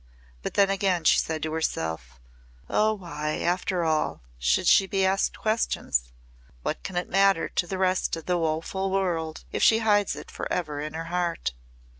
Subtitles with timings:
[0.41, 2.19] But then again she said to herself,
[2.67, 6.11] "Oh why, after all, should she be asked questions?
[6.63, 10.31] What can it matter to the rest of the woeful world if she hides it
[10.31, 11.53] forever in her heart?"